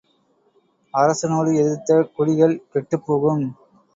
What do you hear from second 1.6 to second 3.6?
எதிர்த்த குடிகள் கெட்டுப்போகும்.